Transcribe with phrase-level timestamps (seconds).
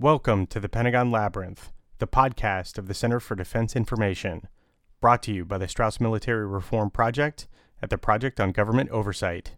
[0.00, 4.46] Welcome to the Pentagon Labyrinth, the podcast of the Center for Defense Information,
[5.00, 7.48] brought to you by the Strauss Military Reform Project
[7.82, 9.56] at the Project on Government Oversight.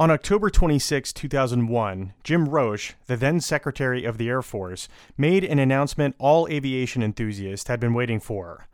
[0.00, 5.58] On October 26, 2001, Jim Roche, the then Secretary of the Air Force, made an
[5.58, 8.66] announcement all aviation enthusiasts had been waiting for.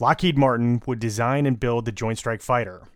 [0.00, 2.88] Lockheed Martin would design and build the Joint Strike Fighter.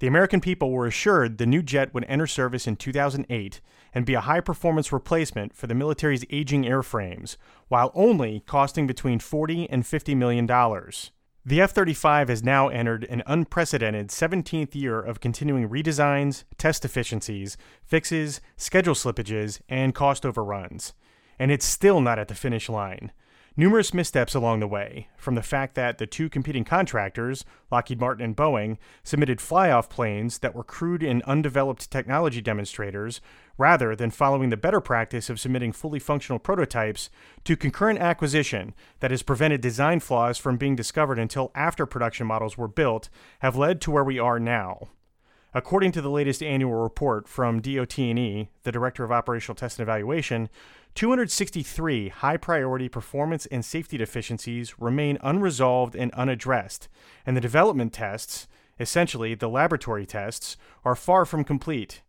[0.00, 3.60] The American people were assured the new jet would enter service in 2008
[3.94, 7.36] and be a high performance replacement for the military's aging airframes,
[7.68, 11.12] while only costing between 40 and 50 million dollars.
[11.42, 17.56] The F 35 has now entered an unprecedented 17th year of continuing redesigns, test efficiencies,
[17.82, 20.92] fixes, schedule slippages, and cost overruns.
[21.38, 23.10] And it's still not at the finish line.
[23.56, 28.24] Numerous missteps along the way, from the fact that the two competing contractors, Lockheed Martin
[28.24, 33.22] and Boeing, submitted fly off planes that were crude and undeveloped technology demonstrators,
[33.60, 37.10] rather than following the better practice of submitting fully functional prototypes,
[37.44, 42.56] to concurrent acquisition that has prevented design flaws from being discovered until after production models
[42.56, 44.88] were built, have led to where we are now.
[45.52, 50.48] According to the latest annual report from DOT&E, the Director of Operational Test and Evaluation,
[50.94, 56.88] 263 high priority performance and safety deficiencies remain unresolved and unaddressed,
[57.26, 62.00] and the development tests, essentially the laboratory tests, are far from complete.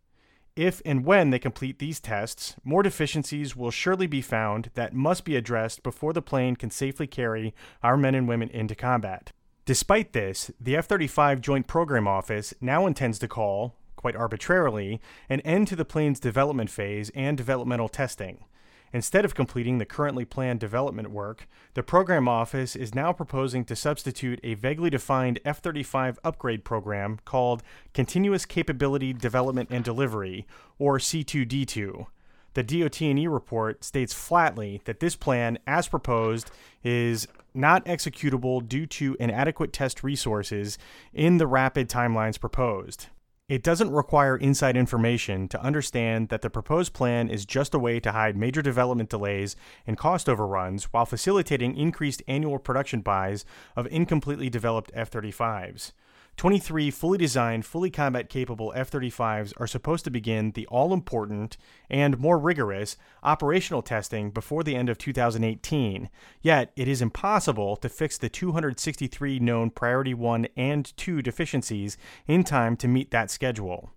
[0.56, 5.24] If and when they complete these tests, more deficiencies will surely be found that must
[5.24, 9.32] be addressed before the plane can safely carry our men and women into combat.
[9.64, 15.40] Despite this, the F 35 Joint Program Office now intends to call, quite arbitrarily, an
[15.40, 18.44] end to the plane's development phase and developmental testing.
[18.92, 23.74] Instead of completing the currently planned development work, the program office is now proposing to
[23.74, 27.62] substitute a vaguely defined F 35 upgrade program called
[27.94, 30.46] Continuous Capability Development and Delivery,
[30.78, 32.06] or C2D2.
[32.54, 36.50] The DOT&E report states flatly that this plan, as proposed,
[36.84, 40.76] is not executable due to inadequate test resources
[41.14, 43.06] in the rapid timelines proposed.
[43.48, 47.98] It doesn't require inside information to understand that the proposed plan is just a way
[48.00, 53.44] to hide major development delays and cost overruns while facilitating increased annual production buys
[53.74, 55.92] of incompletely developed F 35s.
[56.36, 61.56] 23 fully designed, fully combat capable F 35s are supposed to begin the all important
[61.90, 66.08] and more rigorous operational testing before the end of 2018.
[66.40, 72.44] Yet, it is impossible to fix the 263 known Priority 1 and 2 deficiencies in
[72.44, 73.90] time to meet that schedule.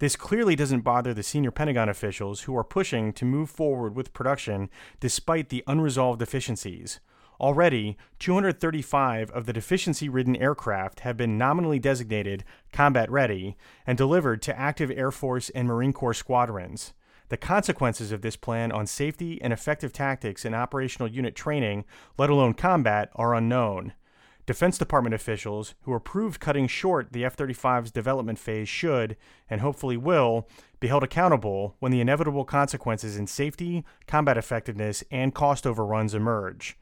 [0.00, 4.12] This clearly doesn't bother the senior Pentagon officials who are pushing to move forward with
[4.12, 4.68] production
[5.00, 7.00] despite the unresolved deficiencies.
[7.40, 13.56] Already, 235 of the deficiency ridden aircraft have been nominally designated combat ready
[13.86, 16.92] and delivered to active Air Force and Marine Corps squadrons.
[17.30, 21.84] The consequences of this plan on safety and effective tactics and operational unit training,
[22.16, 23.94] let alone combat, are unknown.
[24.46, 29.16] Defense Department officials who approved cutting short the F 35's development phase should,
[29.48, 30.46] and hopefully will,
[30.80, 36.76] be held accountable when the inevitable consequences in safety, combat effectiveness, and cost overruns emerge.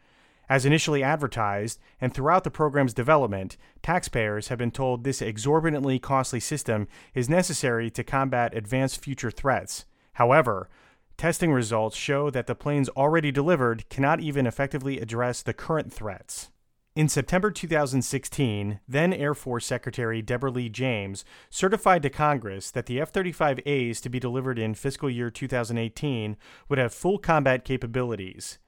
[0.53, 6.41] As initially advertised, and throughout the program's development, taxpayers have been told this exorbitantly costly
[6.41, 9.87] system is necessary to combat advanced future threats.
[10.13, 10.69] However,
[11.17, 16.51] testing results show that the planes already delivered cannot even effectively address the current threats.
[16.95, 23.01] In September 2016, then Air Force Secretary Deborah Lee James certified to Congress that the
[23.01, 26.37] F 35As to be delivered in fiscal year 2018
[26.69, 28.59] would have full combat capabilities.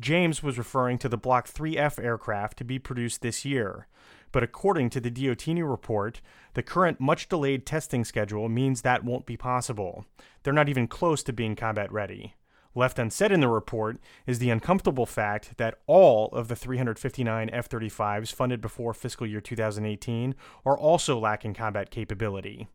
[0.00, 3.86] James was referring to the Block 3F aircraft to be produced this year.
[4.32, 6.22] But according to the DOT&E report,
[6.54, 10.06] the current much delayed testing schedule means that won't be possible.
[10.42, 12.34] They're not even close to being combat ready.
[12.74, 17.68] Left unsaid in the report is the uncomfortable fact that all of the 359 F
[17.68, 22.68] 35s funded before fiscal year 2018 are also lacking combat capability.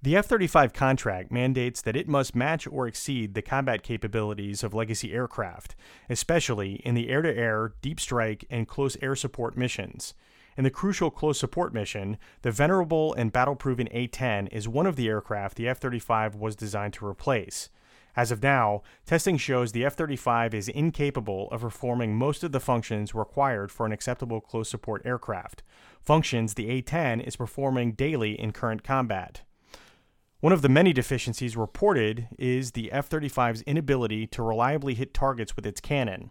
[0.00, 4.72] The F 35 contract mandates that it must match or exceed the combat capabilities of
[4.72, 5.74] legacy aircraft,
[6.08, 10.14] especially in the air to air, deep strike, and close air support missions.
[10.56, 14.86] In the crucial close support mission, the venerable and battle proven A 10 is one
[14.86, 17.68] of the aircraft the F 35 was designed to replace.
[18.14, 22.60] As of now, testing shows the F 35 is incapable of performing most of the
[22.60, 25.64] functions required for an acceptable close support aircraft,
[26.00, 29.42] functions the A 10 is performing daily in current combat.
[30.40, 35.56] One of the many deficiencies reported is the F 35's inability to reliably hit targets
[35.56, 36.30] with its cannon.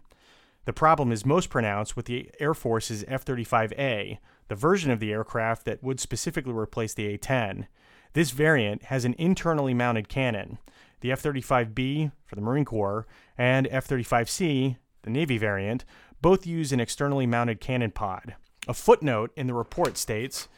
[0.64, 4.16] The problem is most pronounced with the Air Force's F 35A,
[4.48, 7.68] the version of the aircraft that would specifically replace the A 10.
[8.14, 10.56] This variant has an internally mounted cannon.
[11.02, 13.06] The F 35B for the Marine Corps
[13.36, 15.84] and F 35C, the Navy variant,
[16.22, 18.36] both use an externally mounted cannon pod.
[18.66, 20.48] A footnote in the report states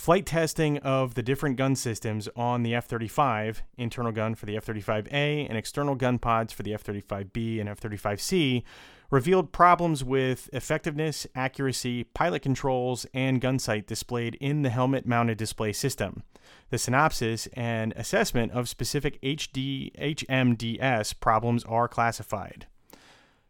[0.00, 4.56] Flight testing of the different gun systems on the F 35, internal gun for the
[4.56, 8.62] F 35A, and external gun pods for the F 35B and F 35C,
[9.10, 15.36] revealed problems with effectiveness, accuracy, pilot controls, and gun sight displayed in the helmet mounted
[15.36, 16.22] display system.
[16.70, 22.66] The synopsis and assessment of specific HD, HMDS problems are classified.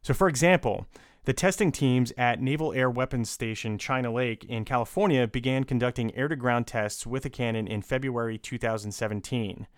[0.03, 0.89] So, for example,
[1.31, 6.27] the testing teams at Naval Air Weapons Station China Lake in California began conducting air
[6.27, 9.69] to ground tests with a cannon in February 2017.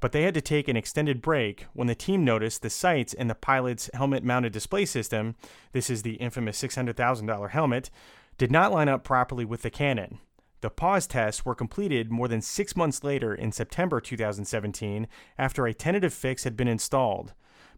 [0.00, 3.28] But they had to take an extended break when the team noticed the sights in
[3.28, 5.34] the pilot's helmet mounted display system
[5.72, 7.90] this is the infamous $600,000 helmet
[8.38, 10.20] did not line up properly with the cannon.
[10.62, 15.06] The pause tests were completed more than six months later in September 2017
[15.36, 17.34] after a tentative fix had been installed.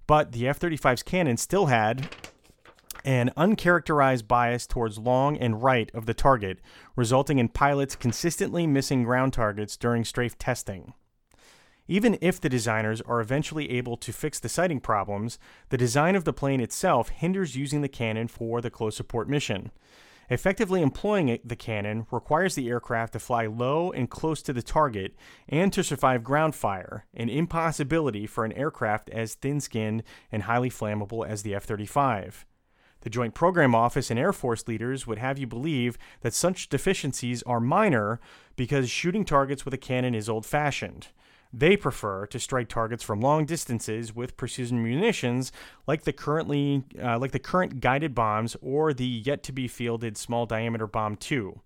[0.06, 2.08] But the F 35's cannon still had
[3.06, 6.58] an uncharacterized bias towards long and right of the target,
[6.96, 10.92] resulting in pilots consistently missing ground targets during strafe testing.
[11.86, 15.38] Even if the designers are eventually able to fix the sighting problems,
[15.68, 19.70] the design of the plane itself hinders using the cannon for the close support mission.
[20.28, 25.14] Effectively employing the cannon requires the aircraft to fly low and close to the target
[25.48, 30.02] and to survive ground fire, an impossibility for an aircraft as thin skinned
[30.32, 32.44] and highly flammable as the F 35.
[33.06, 37.40] The Joint Program Office and Air Force leaders would have you believe that such deficiencies
[37.44, 38.18] are minor
[38.56, 41.06] because shooting targets with a cannon is old fashioned.
[41.52, 45.52] They prefer to strike targets from long distances with precision munitions
[45.86, 50.16] like the currently uh, like the current guided bombs or the yet to be fielded
[50.16, 51.60] small diameter bomb 2.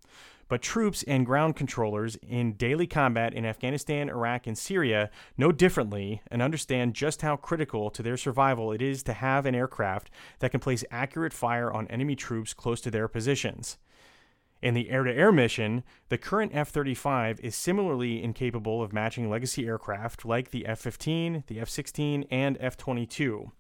[0.51, 5.09] But troops and ground controllers in daily combat in Afghanistan, Iraq, and Syria
[5.39, 9.55] know differently and understand just how critical to their survival it is to have an
[9.55, 10.11] aircraft
[10.41, 13.79] that can place accurate fire on enemy troops close to their positions.
[14.61, 19.31] In the air to air mission, the current F 35 is similarly incapable of matching
[19.31, 23.53] legacy aircraft like the F 15, the F 16, and F 22.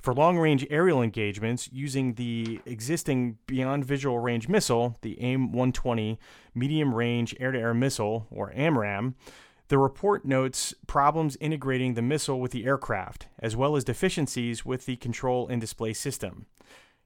[0.00, 6.18] For long range aerial engagements using the existing Beyond Visual Range missile, the AIM 120
[6.54, 9.14] Medium Range Air to Air Missile, or AMRAAM,
[9.68, 14.86] the report notes problems integrating the missile with the aircraft, as well as deficiencies with
[14.86, 16.46] the control and display system.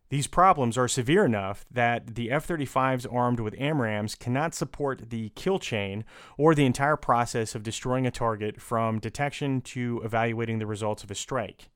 [0.09, 5.31] These problems are severe enough that the F 35s armed with AMRAAMs cannot support the
[5.31, 6.05] kill chain
[6.39, 11.11] or the entire process of destroying a target from detection to evaluating the results of
[11.11, 11.71] a strike.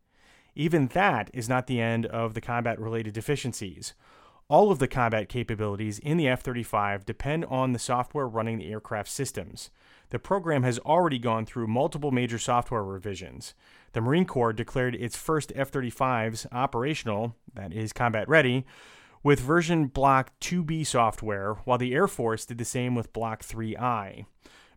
[0.58, 3.94] Even that is not the end of the combat related deficiencies.
[4.48, 8.72] All of the combat capabilities in the F 35 depend on the software running the
[8.72, 9.70] aircraft systems.
[10.10, 13.54] The program has already gone through multiple major software revisions.
[13.92, 18.66] The Marine Corps declared its first F 35s operational, that is, combat ready,
[19.22, 24.26] with version Block 2B software, while the Air Force did the same with Block 3I.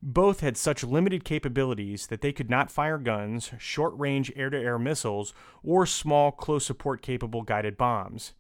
[0.03, 4.57] Both had such limited capabilities that they could not fire guns, short range air to
[4.57, 8.33] air missiles, or small close support capable guided bombs.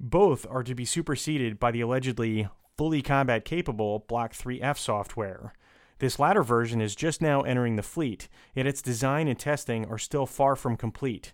[0.00, 5.54] Both are to be superseded by the allegedly fully combat capable Block 3F software.
[5.98, 9.98] This latter version is just now entering the fleet, yet its design and testing are
[9.98, 11.32] still far from complete.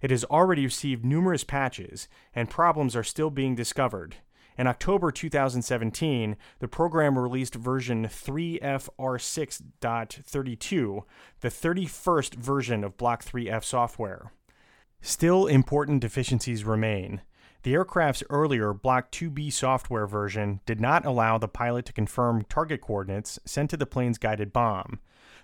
[0.00, 4.16] It has already received numerous patches, and problems are still being discovered.
[4.60, 11.02] In October 2017, the program released version 3FR6.32,
[11.40, 14.32] the 31st version of Block 3F software.
[15.00, 17.22] Still, important deficiencies remain.
[17.62, 22.82] The aircraft's earlier Block 2B software version did not allow the pilot to confirm target
[22.82, 25.00] coordinates sent to the plane's guided bomb.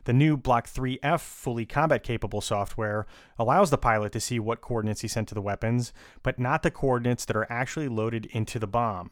[0.07, 3.09] The new Block 3F fully combat capable software
[3.41, 6.71] allows the pilot to see what coordinates he sent to the weapons, but not the
[6.71, 9.11] coordinates that are actually loaded into the bomb.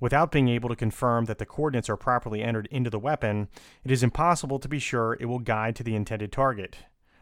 [0.00, 3.46] Without being able to confirm that the coordinates are properly entered into the weapon,
[3.84, 6.78] it is impossible to be sure it will guide to the intended target.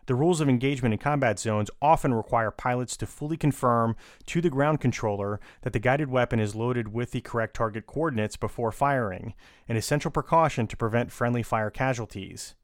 [0.06, 4.48] The rules of engagement in combat zones often require pilots to fully confirm to the
[4.48, 9.34] ground controller that the guided weapon is loaded with the correct target coordinates before firing,
[9.68, 12.54] an essential precaution to prevent friendly fire casualties.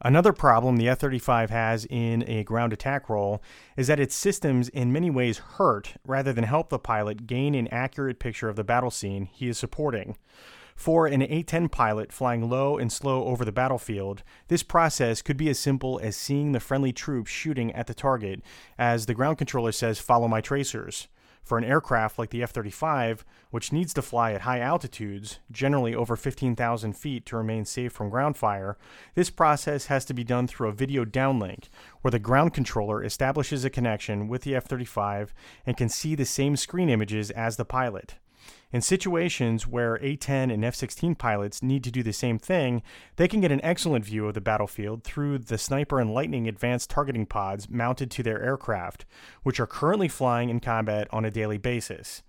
[0.00, 3.42] Another problem the F 35 has in a ground attack role
[3.76, 7.66] is that its systems in many ways hurt rather than help the pilot gain an
[7.68, 10.16] accurate picture of the battle scene he is supporting.
[10.76, 15.36] For an A 10 pilot flying low and slow over the battlefield, this process could
[15.36, 18.40] be as simple as seeing the friendly troops shooting at the target
[18.78, 21.08] as the ground controller says, Follow my tracers.
[21.48, 25.94] For an aircraft like the F 35, which needs to fly at high altitudes, generally
[25.94, 28.76] over 15,000 feet to remain safe from ground fire,
[29.14, 31.70] this process has to be done through a video downlink,
[32.02, 35.32] where the ground controller establishes a connection with the F 35
[35.64, 38.16] and can see the same screen images as the pilot.
[38.70, 42.82] In situations where A 10 and F 16 pilots need to do the same thing,
[43.16, 46.90] they can get an excellent view of the battlefield through the Sniper and Lightning advanced
[46.90, 49.06] targeting pods mounted to their aircraft,
[49.42, 52.22] which are currently flying in combat on a daily basis.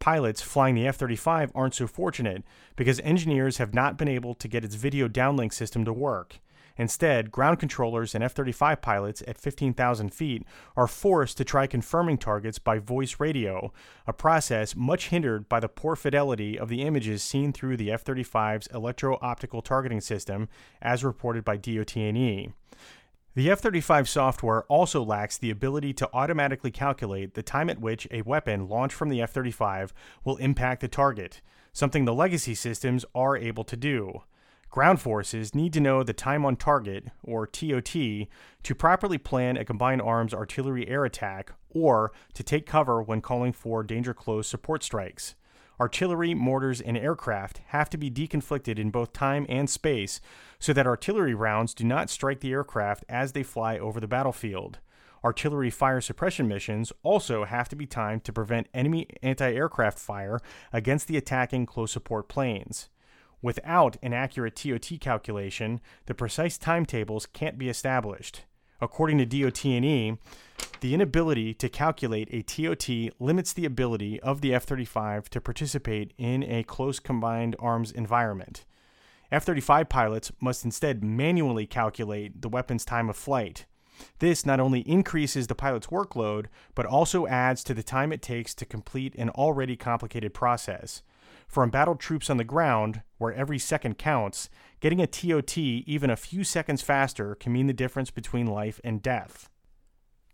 [0.00, 2.42] Pilots flying the F 35 aren't so fortunate
[2.74, 6.40] because engineers have not been able to get its video downlink system to work.
[6.78, 10.44] Instead, ground controllers and F 35 pilots at 15,000 feet
[10.76, 13.72] are forced to try confirming targets by voice radio,
[14.06, 18.04] a process much hindered by the poor fidelity of the images seen through the F
[18.04, 20.48] 35's electro optical targeting system,
[20.82, 22.50] as reported by DOT&E.
[23.34, 28.08] The F 35 software also lacks the ability to automatically calculate the time at which
[28.10, 29.92] a weapon launched from the F 35
[30.24, 31.42] will impact the target,
[31.72, 34.22] something the legacy systems are able to do.
[34.76, 39.64] Ground forces need to know the time on target, or TOT, to properly plan a
[39.64, 44.84] combined arms artillery air attack or to take cover when calling for danger close support
[44.84, 45.34] strikes.
[45.80, 50.20] Artillery, mortars, and aircraft have to be deconflicted in both time and space
[50.58, 54.78] so that artillery rounds do not strike the aircraft as they fly over the battlefield.
[55.24, 60.38] Artillery fire suppression missions also have to be timed to prevent enemy anti aircraft fire
[60.70, 62.90] against the attacking close support planes.
[63.46, 68.42] Without an accurate TOT calculation, the precise timetables can't be established.
[68.80, 70.16] According to DOT&E,
[70.80, 76.42] the inability to calculate a TOT limits the ability of the F-35 to participate in
[76.42, 78.64] a close combined arms environment.
[79.30, 83.64] F-35 pilots must instead manually calculate the weapon's time of flight.
[84.18, 88.56] This not only increases the pilot's workload, but also adds to the time it takes
[88.56, 91.02] to complete an already complicated process.
[91.46, 94.50] For embattled troops on the ground, where every second counts,
[94.80, 99.02] getting a TOT even a few seconds faster can mean the difference between life and
[99.02, 99.48] death.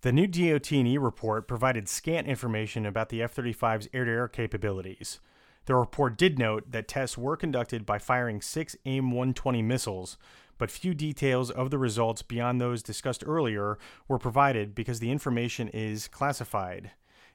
[0.02, 5.21] The new DOT&E report provided scant information about the F-35's air-to-air capabilities.
[5.66, 10.19] The report did note that tests were conducted by firing six AIM-120 missiles,
[10.59, 13.78] but few details of the results beyond those discussed earlier
[14.09, 16.90] were provided because the information is classified.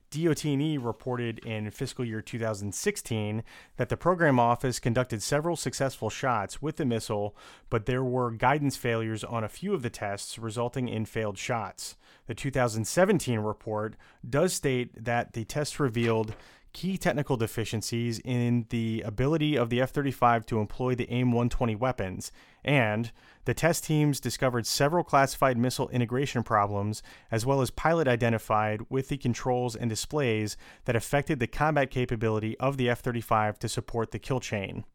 [0.09, 3.43] DOT&E reported in fiscal year 2016
[3.75, 7.35] that the program office conducted several successful shots with the missile,
[7.69, 11.97] but there were guidance failures on a few of the tests, resulting in failed shots.
[12.27, 13.95] The 2017 report
[14.27, 16.35] does state that the tests revealed
[16.77, 21.73] key technical deficiencies in the ability of the F 35 to employ the AIM 120
[21.75, 22.31] weapons,
[22.63, 23.11] and
[23.45, 29.07] the test teams discovered several classified missile integration problems, as well as pilot identified with
[29.07, 30.55] the controls and displays
[30.85, 34.85] that affected the combat capability of the F 35 to support the kill chain.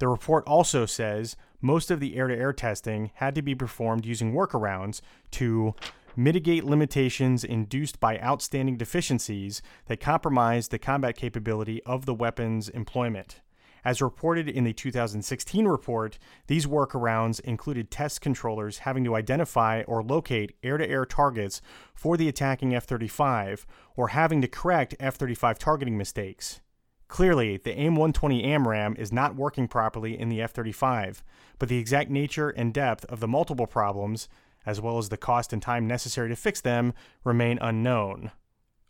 [0.00, 4.04] The report also says most of the air to air testing had to be performed
[4.04, 5.72] using workarounds to
[6.16, 13.40] mitigate limitations induced by outstanding deficiencies that compromise the combat capability of the weapon's employment.
[13.86, 16.18] As reported in the 2016 report,
[16.48, 21.62] these workarounds included test controllers having to identify or locate air to air targets
[21.94, 26.60] for the attacking F 35 or having to correct F 35 targeting mistakes.
[27.06, 31.22] Clearly, the AIM 120 AMRAAM is not working properly in the F 35,
[31.60, 34.28] but the exact nature and depth of the multiple problems
[34.66, 36.92] as well as the cost and time necessary to fix them,
[37.24, 38.32] remain unknown.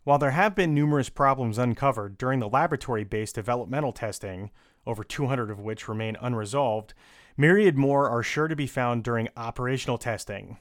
[0.03, 4.51] While there have been numerous problems uncovered during the laboratory based developmental testing,
[4.85, 6.93] over 200 of which remain unresolved,
[7.35, 10.57] myriad more are sure to be found during operational testing.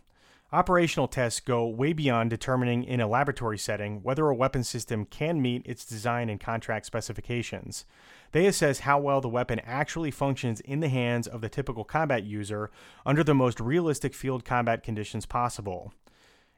[0.57, 5.43] Operational tests go way beyond determining in a laboratory setting whether a weapon system can
[5.43, 7.85] meet its design and contract specifications.
[8.33, 12.23] They assess how well the weapon actually functions in the hands of the typical combat
[12.23, 12.71] user
[13.05, 15.93] under the most realistic field combat conditions possible.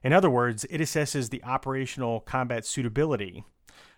[0.05, 3.43] In other words, it assesses the operational combat suitability.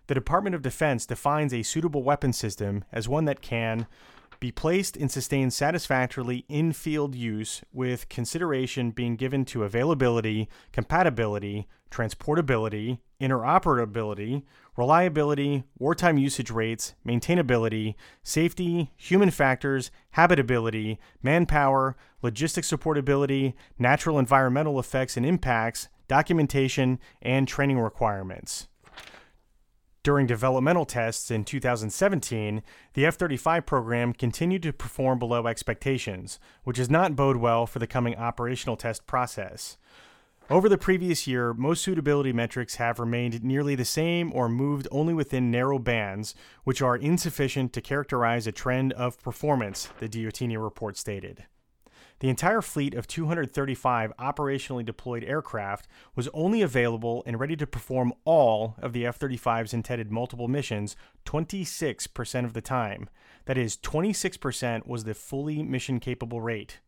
[0.07, 3.87] the Department of Defense defines a suitable weapon system as one that can
[4.40, 11.68] be placed and sustained satisfactorily in field use with consideration being given to availability, compatibility,
[11.90, 14.42] transportability, interoperability,
[14.76, 25.16] reliability, wartime usage rates, maintainability, safety, human factors, habitability, manpower, logistic supportability, natural environmental effects
[25.18, 28.68] and impacts, documentation, and training requirements.
[30.02, 32.62] During developmental tests in 2017,
[32.95, 37.80] the F 35 program continued to perform below expectations, which does not bode well for
[37.80, 39.76] the coming operational test process.
[40.49, 45.12] Over the previous year, most suitability metrics have remained nearly the same or moved only
[45.12, 50.97] within narrow bands, which are insufficient to characterize a trend of performance, the DOT&E report
[50.97, 51.45] stated.
[52.20, 58.12] The entire fleet of 235 operationally deployed aircraft was only available and ready to perform
[58.24, 63.08] all of the F 35's intended multiple missions 26% of the time.
[63.46, 66.80] That is, 26% was the fully mission capable rate.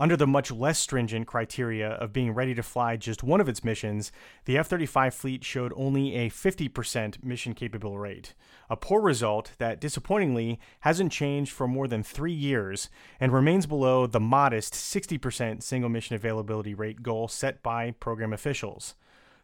[0.00, 3.62] Under the much less stringent criteria of being ready to fly just one of its
[3.62, 4.10] missions,
[4.46, 8.32] the F 35 fleet showed only a 50% mission capable rate,
[8.70, 12.88] a poor result that disappointingly hasn't changed for more than three years
[13.20, 18.94] and remains below the modest 60% single mission availability rate goal set by program officials.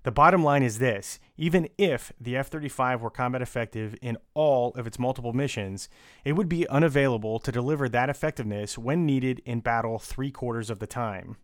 [0.06, 4.72] The bottom line is this even if the F 35 were combat effective in all
[4.74, 5.88] of its multiple missions,
[6.24, 10.78] it would be unavailable to deliver that effectiveness when needed in battle three quarters of
[10.78, 11.38] the time.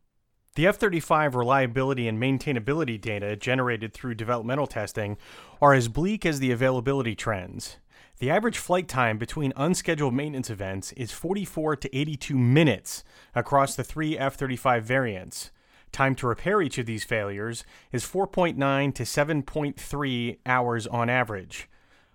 [0.54, 5.16] The F 35 reliability and maintainability data generated through developmental testing
[5.60, 7.78] are as bleak as the availability trends.
[8.20, 13.02] The average flight time between unscheduled maintenance events is 44 to 82 minutes
[13.34, 15.50] across the three F 35 variants.
[15.92, 21.68] Time to repair each of these failures is 4.9 to 7.3 hours on average.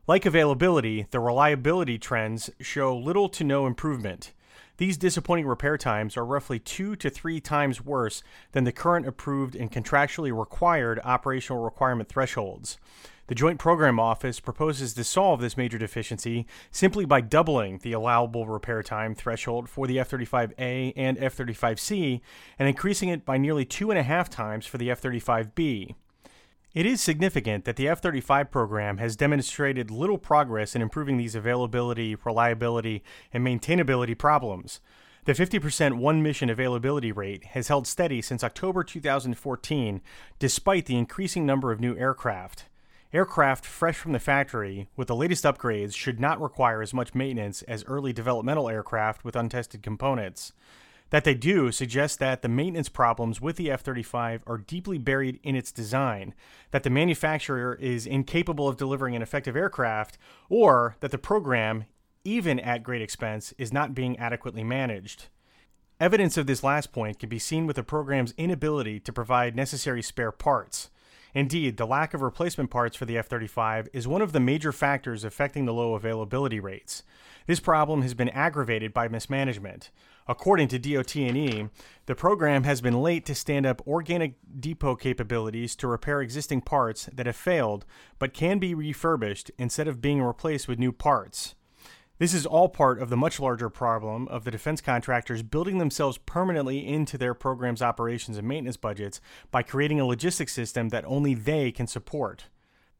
[0.08, 4.34] Like availability, the reliability trends show little to no improvement.
[4.78, 9.56] These disappointing repair times are roughly two to three times worse than the current approved
[9.56, 12.80] and contractually required operational requirement thresholds.
[13.28, 18.48] The Joint Program Office proposes to solve this major deficiency simply by doubling the allowable
[18.48, 22.22] repair time threshold for the F 35A and F 35C
[22.58, 25.94] and increasing it by nearly two and a half times for the F 35B.
[26.74, 31.36] It is significant that the F 35 program has demonstrated little progress in improving these
[31.36, 34.80] availability, reliability, and maintainability problems.
[35.26, 40.02] The 50% one mission availability rate has held steady since October 2014,
[40.40, 42.68] despite the increasing number of new aircraft.
[43.14, 47.62] Aircraft fresh from the factory with the latest upgrades should not require as much maintenance
[47.62, 50.52] as early developmental aircraft with untested components.
[51.10, 55.40] That they do suggests that the maintenance problems with the F 35 are deeply buried
[55.42, 56.34] in its design,
[56.72, 60.18] that the manufacturer is incapable of delivering an effective aircraft,
[60.50, 61.86] or that the program,
[62.26, 65.28] even at great expense, is not being adequately managed.
[65.98, 70.02] Evidence of this last point can be seen with the program's inability to provide necessary
[70.02, 70.90] spare parts.
[71.38, 74.72] Indeed, the lack of replacement parts for the F 35 is one of the major
[74.72, 77.04] factors affecting the low availability rates.
[77.46, 79.92] This problem has been aggravated by mismanagement.
[80.28, 81.70] According to DOT&E,
[82.08, 87.08] the program has been late to stand up organic depot capabilities to repair existing parts
[87.14, 87.86] that have failed
[88.18, 91.54] but can be refurbished instead of being replaced with new parts.
[92.20, 96.18] This is all part of the much larger problem of the defense contractors building themselves
[96.18, 101.36] permanently into their program's operations and maintenance budgets by creating a logistics system that only
[101.36, 102.46] they can support.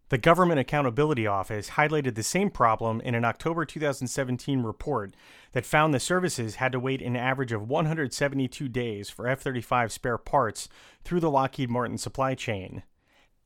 [0.10, 5.16] The Government Accountability Office highlighted the same problem in an October 2017 report
[5.52, 9.92] that found the services had to wait an average of 172 days for F 35
[9.92, 10.70] spare parts
[11.04, 12.84] through the Lockheed Martin supply chain.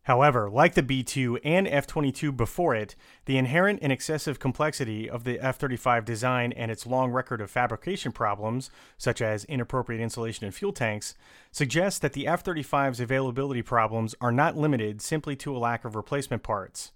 [0.05, 5.07] However, like the B 2 and F 22 before it, the inherent and excessive complexity
[5.07, 10.01] of the F 35 design and its long record of fabrication problems, such as inappropriate
[10.01, 11.13] insulation in fuel tanks,
[11.51, 15.95] suggests that the F 35's availability problems are not limited simply to a lack of
[15.95, 16.91] replacement parts.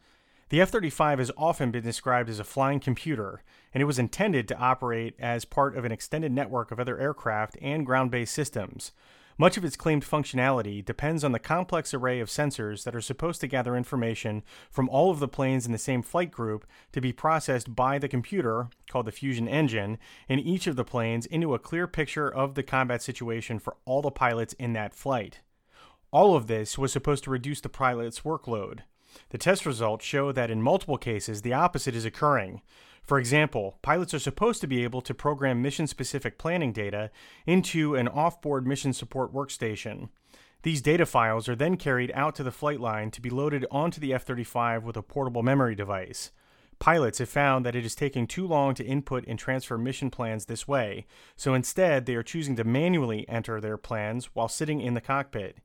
[0.50, 4.48] The F 35 has often been described as a flying computer, and it was intended
[4.48, 8.92] to operate as part of an extended network of other aircraft and ground based systems.
[9.38, 13.42] Much of its claimed functionality depends on the complex array of sensors that are supposed
[13.42, 17.12] to gather information from all of the planes in the same flight group to be
[17.12, 19.98] processed by the computer, called the Fusion Engine,
[20.30, 24.02] in each of the planes into a clear picture of the combat situation for all
[24.02, 25.42] the pilots in that flight.
[26.12, 28.80] All of this was supposed to reduce the pilot's workload.
[29.32, 32.62] The test results show that in multiple cases the opposite is occurring.
[33.06, 37.12] For example, pilots are supposed to be able to program mission specific planning data
[37.46, 40.10] into an off-board mission support workstation.
[40.64, 44.02] These data files are then carried out to the flight line to be loaded onto
[44.02, 46.32] the F 35 with a portable memory device.
[46.80, 50.46] Pilots have found that it is taking too long to input and transfer mission plans
[50.46, 54.96] this way, so instead they are choosing to manually enter their plans while sitting in
[54.96, 55.60] the cockpit.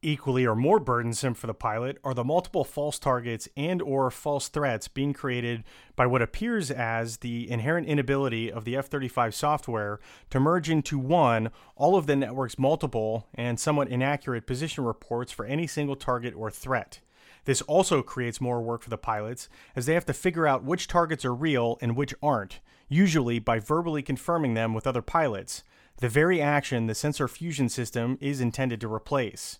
[0.00, 4.46] Equally or more burdensome for the pilot are the multiple false targets and or false
[4.46, 5.64] threats being created
[5.96, 9.98] by what appears as the inherent inability of the F-35 software
[10.30, 15.44] to merge into one all of the network's multiple and somewhat inaccurate position reports for
[15.46, 17.00] any single target or threat.
[17.44, 20.86] This also creates more work for the pilots as they have to figure out which
[20.86, 25.64] targets are real and which aren't, usually by verbally confirming them with other pilots,
[25.96, 29.58] the very action the sensor fusion system is intended to replace.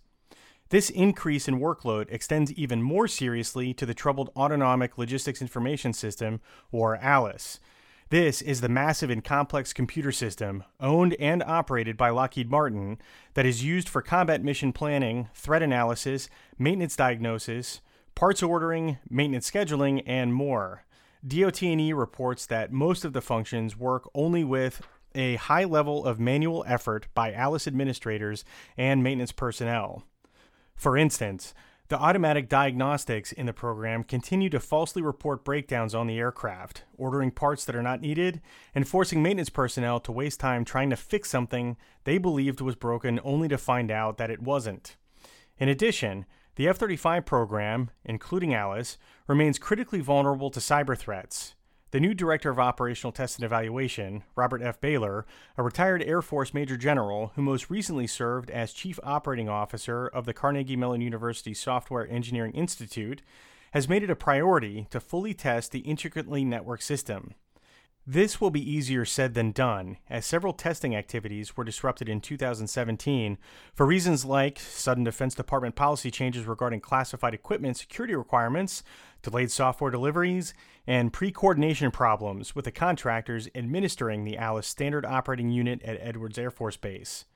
[0.70, 6.40] This increase in workload extends even more seriously to the troubled Autonomic Logistics Information System,
[6.70, 7.58] or ALIS.
[8.10, 12.98] This is the massive and complex computer system, owned and operated by Lockheed Martin,
[13.32, 16.28] that is used for combat mission planning, threat analysis,
[16.58, 17.80] maintenance diagnosis,
[18.14, 20.84] parts ordering, maintenance scheduling, and more.
[21.26, 24.82] DOT&E reports that most of the functions work only with
[25.14, 28.44] a high level of manual effort by ALIS administrators
[28.76, 30.04] and maintenance personnel.
[30.78, 31.54] For instance,
[31.88, 37.32] the automatic diagnostics in the program continue to falsely report breakdowns on the aircraft, ordering
[37.32, 38.40] parts that are not needed,
[38.76, 43.18] and forcing maintenance personnel to waste time trying to fix something they believed was broken
[43.24, 44.94] only to find out that it wasn't.
[45.58, 51.56] In addition, the F 35 program, including ALIS, remains critically vulnerable to cyber threats,
[51.90, 54.80] the new director of operational test and evaluation, Robert F.
[54.80, 55.24] Behler,
[55.56, 60.26] a retired Air Force Major General who most recently served as Chief Operating Officer of
[60.26, 63.22] the Carnegie Mellon University Software Engineering Institute,
[63.72, 67.34] has made it a priority to fully test the intricately networked system.
[68.10, 73.36] This will be easier said than done, as several testing activities were disrupted in 2017
[73.74, 78.82] for reasons like sudden Defense Department policy changes regarding classified equipment security requirements,
[79.20, 80.54] delayed software deliveries,
[80.86, 86.38] and pre coordination problems with the contractors administering the ALIS Standard Operating Unit at Edwards
[86.38, 87.26] Air Force Base.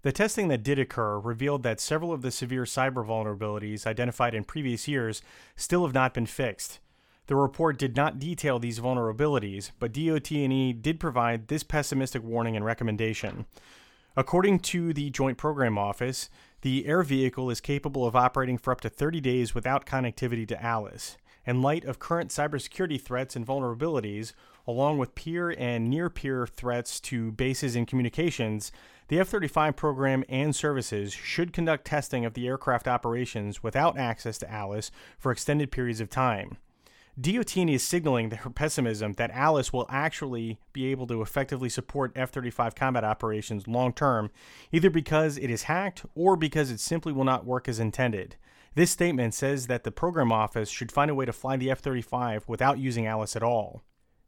[0.00, 4.44] The testing that did occur revealed that several of the severe cyber vulnerabilities identified in
[4.44, 5.20] previous years
[5.56, 6.78] still have not been fixed
[7.26, 12.64] the report did not detail these vulnerabilities, but DOT&E did provide this pessimistic warning and
[12.64, 13.46] recommendation.
[14.16, 16.28] According to the Joint Program Office,
[16.60, 20.64] the air vehicle is capable of operating for up to 30 days without connectivity to
[20.64, 21.16] ALIS.
[21.46, 24.32] In light of current cybersecurity threats and vulnerabilities,
[24.66, 28.72] along with peer and near peer threats to bases and communications,
[29.08, 34.38] the F 35 program and services should conduct testing of the aircraft operations without access
[34.38, 36.56] to ALIS for extended periods of time.
[37.20, 42.30] DOT&E is signaling their pessimism that ALIS will actually be able to effectively support F
[42.30, 44.32] 35 combat operations long term,
[44.72, 48.34] either because it is hacked or because it simply will not work as intended.
[48.74, 51.78] This statement says that the program office should find a way to fly the F
[51.78, 53.82] 35 without using ALIS at all.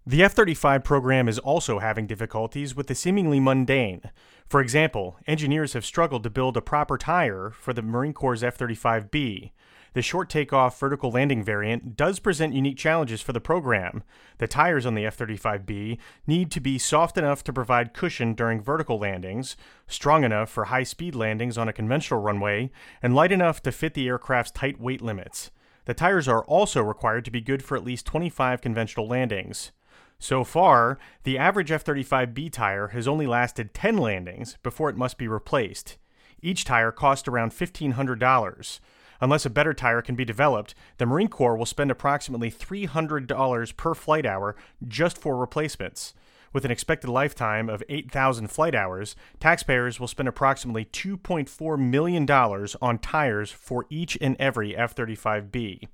[0.06, 4.02] The F 35 program is also having difficulties with the seemingly mundane.
[4.46, 8.56] For example, engineers have struggled to build a proper tire for the Marine Corps' F
[8.56, 9.50] 35B.
[9.96, 14.02] The short takeoff vertical landing variant does present unique challenges for the program.
[14.36, 18.60] The tires on the F 35B need to be soft enough to provide cushion during
[18.60, 19.56] vertical landings,
[19.86, 22.70] strong enough for high speed landings on a conventional runway,
[23.02, 25.50] and light enough to fit the aircraft's tight weight limits.
[25.86, 29.72] The tires are also required to be good for at least 25 conventional landings.
[30.18, 35.16] So far, the average F 35B tire has only lasted 10 landings before it must
[35.16, 35.96] be replaced.
[36.42, 38.80] Each tire cost around $1,500.
[39.20, 43.94] Unless a better tire can be developed, the Marine Corps will spend approximately $300 per
[43.94, 46.14] flight hour just for replacements.
[46.52, 52.98] With an expected lifetime of 8,000 flight hours, taxpayers will spend approximately $2.4 million on
[52.98, 55.88] tires for each and every F 35B.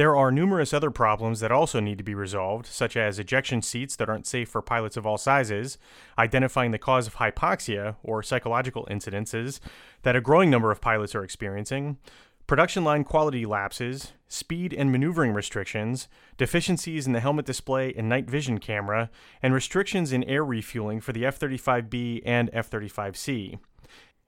[0.00, 3.96] There are numerous other problems that also need to be resolved, such as ejection seats
[3.96, 5.76] that aren't safe for pilots of all sizes,
[6.16, 9.60] identifying the cause of hypoxia or psychological incidences
[10.00, 11.98] that a growing number of pilots are experiencing,
[12.46, 16.08] production line quality lapses, speed and maneuvering restrictions,
[16.38, 19.10] deficiencies in the helmet display and night vision camera,
[19.42, 23.58] and restrictions in air refueling for the F 35B and F 35C.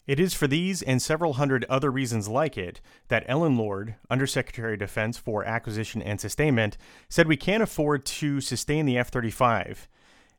[0.04, 4.72] It is for these and several hundred other reasons like it that Ellen Lord, Undersecretary
[4.72, 6.76] of Defense for Acquisition and Sustainment,
[7.08, 9.88] said we can't afford to sustain the F 35.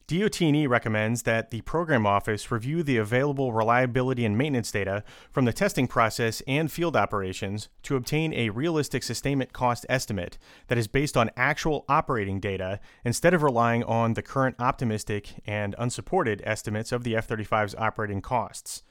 [0.08, 5.54] DOT&E recommends that the program office review the available reliability and maintenance data from the
[5.54, 11.15] testing process and field operations to obtain a realistic sustainment cost estimate that is based
[11.15, 17.06] on actual operating data instead of relying on the current optimistic and unsupported estimates of
[17.06, 18.84] the F 35's operating costs.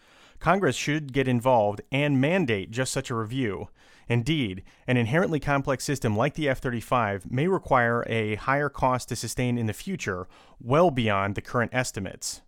[0.42, 3.68] Congress should get involved and mandate just such a review.
[4.08, 9.14] Indeed, an inherently complex system like the F 35 may require a higher cost to
[9.14, 10.26] sustain in the future,
[10.60, 12.42] well beyond the current estimates.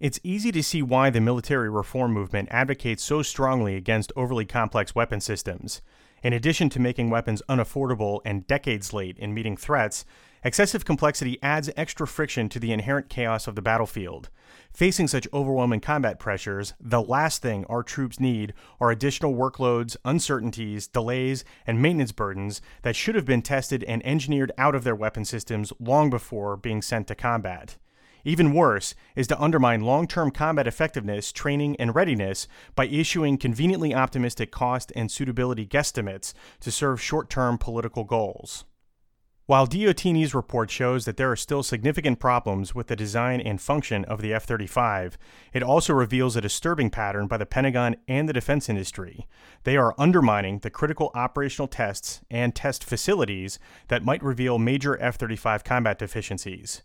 [0.00, 4.94] It's easy to see why the military reform movement advocates so strongly against overly complex
[4.94, 5.82] weapon systems.
[6.22, 10.06] In addition to making weapons unaffordable and decades late in meeting threats,
[10.44, 14.28] excessive complexity adds extra friction to the inherent chaos of the battlefield.
[14.72, 20.86] Facing such overwhelming combat pressures, the last thing our troops need are additional workloads, uncertainties,
[20.86, 25.24] delays, and maintenance burdens that should have been tested and engineered out of their weapon
[25.24, 27.76] systems long before being sent to combat.
[28.24, 33.94] Even worse is to undermine long term combat effectiveness, training, and readiness by issuing conveniently
[33.94, 38.64] optimistic cost and suitability guesstimates to serve short term political goals.
[39.46, 44.02] While DOT&E's report shows that there are still significant problems with the design and function
[44.06, 45.18] of the F 35,
[45.52, 49.26] it also reveals a disturbing pattern by the Pentagon and the defense industry.
[49.64, 55.16] They are undermining the critical operational tests and test facilities that might reveal major F
[55.16, 56.82] 35 combat deficiencies.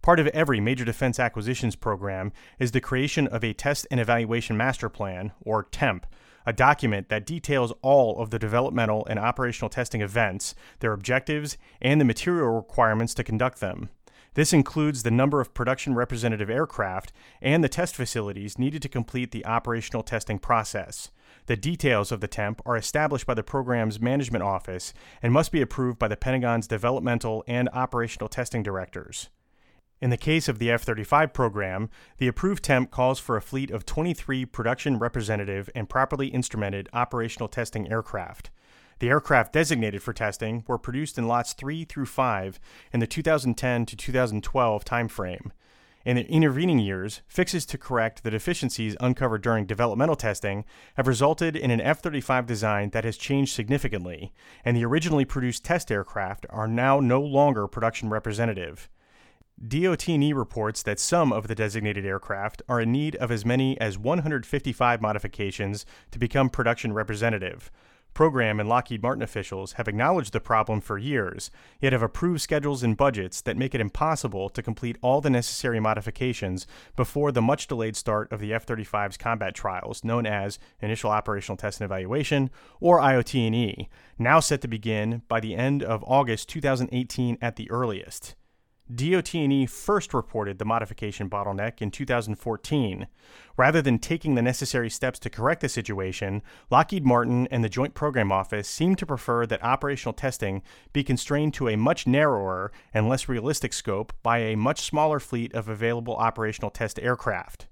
[0.00, 4.56] Part of every major defense acquisitions program is the creation of a Test and Evaluation
[4.56, 6.06] Master Plan, or TEMP,
[6.48, 12.00] a document that details all of the developmental and operational testing events, their objectives, and
[12.00, 13.90] the material requirements to conduct them.
[14.32, 19.30] This includes the number of production representative aircraft and the test facilities needed to complete
[19.30, 21.10] the operational testing process.
[21.44, 25.60] The details of the TEMP are established by the program's management office and must be
[25.60, 29.28] approved by the Pentagon's developmental and operational testing directors.
[30.00, 33.72] In the case of the F 35 program, the approved TEMP calls for a fleet
[33.72, 38.50] of 23 production representative and properly instrumented operational testing aircraft.
[39.00, 42.60] The aircraft designated for testing were produced in lots 3 through 5
[42.92, 45.50] in the 2010 to 2012 timeframe.
[46.04, 51.56] In the intervening years, fixes to correct the deficiencies uncovered during developmental testing have resulted
[51.56, 54.32] in an F 35 design that has changed significantly,
[54.64, 58.88] and the originally produced test aircraft are now no longer production representative.
[59.66, 63.98] DOT&E reports that some of the designated aircraft are in need of as many as
[63.98, 67.68] 155 modifications to become production representative.
[68.14, 72.84] Program and Lockheed Martin officials have acknowledged the problem for years, yet have approved schedules
[72.84, 77.66] and budgets that make it impossible to complete all the necessary modifications before the much
[77.66, 82.48] delayed start of the F 35's combat trials, known as Initial Operational Test and Evaluation,
[82.80, 88.36] or IOT&E, now set to begin by the end of August 2018 at the earliest.
[88.94, 93.06] DOT&E first reported the modification bottleneck in 2014.
[93.56, 97.94] Rather than taking the necessary steps to correct the situation, Lockheed Martin and the Joint
[97.94, 103.08] Program Office seem to prefer that operational testing be constrained to a much narrower and
[103.08, 107.67] less realistic scope by a much smaller fleet of available operational test aircraft.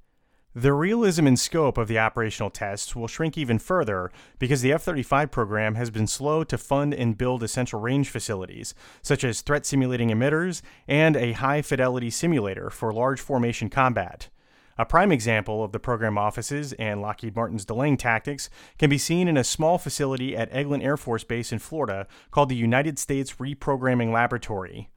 [0.59, 4.85] The realism and scope of the operational tests will shrink even further because the F
[4.85, 9.67] 35 program has been slow to fund and build essential range facilities, such as threat
[9.67, 14.31] simulating emitters and a high fidelity simulator for large formation combat.
[14.79, 19.29] A prime example of the program offices and Lockheed Martin's delaying tactics can be seen
[19.29, 23.35] in a small facility at Eglin Air Force Base in Florida called the United States
[23.35, 24.89] Reprogramming Laboratory.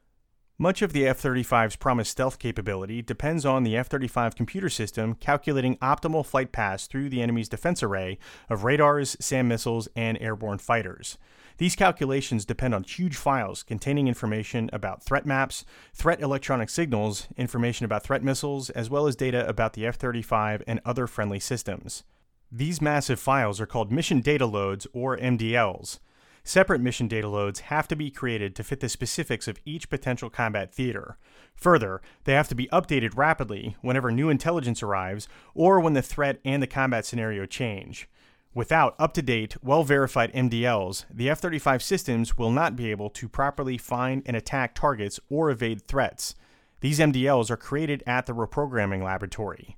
[0.61, 5.15] Much of the F 35's promised stealth capability depends on the F 35 computer system
[5.15, 8.17] calculating optimal flight paths through the enemy's defense array
[8.49, 11.17] of radars, SAM missiles, and airborne fighters.
[11.59, 17.85] These calculations depend on huge files containing information about threat maps, threat electronic signals, information
[17.85, 22.03] about threat missiles, as well as data about the F 35 and other friendly systems.
[22.51, 25.99] These massive files are called mission data loads, or MDLs.
[26.43, 30.29] Separate mission data loads have to be created to fit the specifics of each potential
[30.29, 31.17] combat theater.
[31.55, 36.39] Further, they have to be updated rapidly whenever new intelligence arrives or when the threat
[36.43, 38.09] and the combat scenario change.
[38.53, 43.09] Without up to date, well verified MDLs, the F 35 systems will not be able
[43.11, 46.33] to properly find and attack targets or evade threats.
[46.81, 49.77] These MDLs are created at the reprogramming laboratory.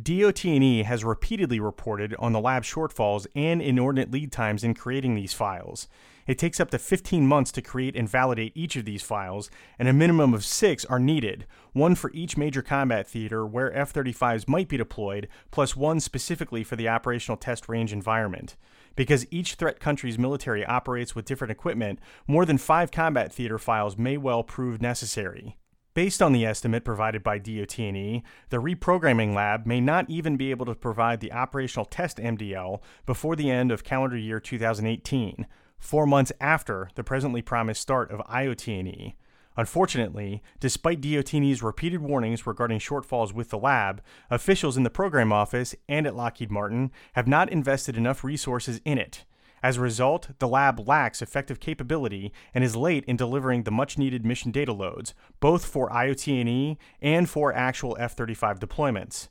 [0.00, 5.32] DOT&E has repeatedly reported on the lab shortfalls and inordinate lead times in creating these
[5.32, 5.88] files.
[6.28, 9.50] It takes up to 15 months to create and validate each of these files,
[9.80, 13.92] and a minimum of six are needed one for each major combat theater where F
[13.92, 18.56] 35s might be deployed, plus one specifically for the operational test range environment.
[18.94, 21.98] Because each threat country's military operates with different equipment,
[22.28, 25.56] more than five combat theater files may well prove necessary.
[25.92, 30.66] Based on the estimate provided by DOT&E, the reprogramming lab may not even be able
[30.66, 35.48] to provide the operational test MDL before the end of calendar year 2018,
[35.80, 39.16] four months after the presently promised start of IOT&E.
[39.56, 44.00] Unfortunately, despite DOT&E's repeated warnings regarding shortfalls with the lab,
[44.30, 48.96] officials in the program office and at Lockheed Martin have not invested enough resources in
[48.96, 49.24] it.
[49.62, 53.98] As a result, the lab lacks effective capability and is late in delivering the much
[53.98, 59.28] needed mission data loads, both for IOT&E and for actual F-35 deployments.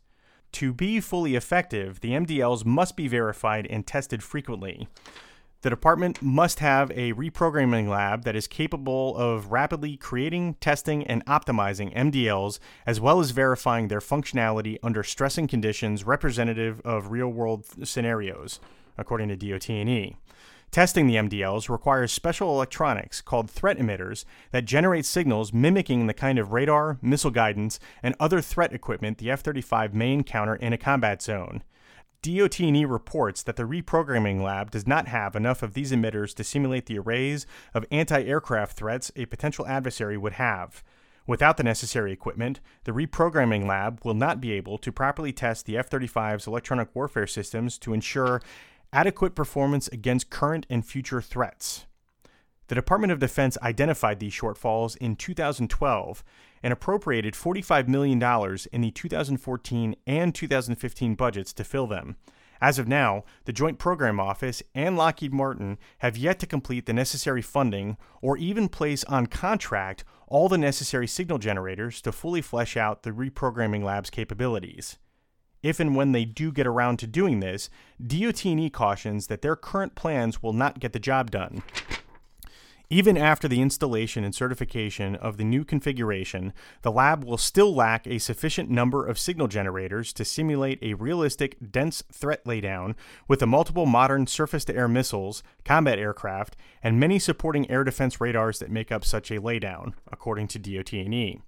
[0.54, 4.88] To be fully effective, the MDLs must be verified and tested frequently.
[5.62, 11.26] The department must have a reprogramming lab that is capable of rapidly creating, testing, and
[11.26, 17.66] optimizing MDLs, as well as verifying their functionality under stressing conditions representative of real world
[17.84, 18.62] scenarios,
[18.98, 20.16] according to DOT&E.
[20.72, 26.38] Testing the MDLs requires special electronics called threat emitters that generate signals mimicking the kind
[26.38, 30.78] of radar, missile guidance, and other threat equipment the F 35 may encounter in a
[30.78, 31.64] combat zone.
[32.22, 36.86] DOT&E reports that the reprogramming lab does not have enough of these emitters to simulate
[36.86, 40.84] the arrays of anti-aircraft threats a potential adversary would have.
[41.26, 45.78] Without the necessary equipment, the reprogramming lab will not be able to properly test the
[45.78, 48.42] F 35's electronic warfare systems to ensure
[48.92, 51.86] adequate performance against current and future threats.
[52.68, 56.24] The Department of Defense identified these shortfalls in 2012
[56.62, 58.22] and appropriated $45 million
[58.72, 62.16] in the 2014 and 2015 budgets to fill them.
[62.62, 66.94] As of now, the Joint Program Office and Lockheed Martin have yet to complete the
[66.94, 72.78] necessary funding or even place on contract all the necessary signal generators to fully flesh
[72.78, 75.00] out the reprogramming lab's capabilities.
[75.62, 77.70] If and when they do get around to doing this,
[78.06, 81.64] DOT&E cautions that their current plans will not get the job done.
[82.92, 88.08] Even after the installation and certification of the new configuration, the lab will still lack
[88.08, 92.96] a sufficient number of signal generators to simulate a realistic, dense threat laydown
[93.28, 98.20] with the multiple modern surface to air missiles, combat aircraft, and many supporting air defense
[98.20, 101.42] radars that make up such a laydown, according to DOT&E.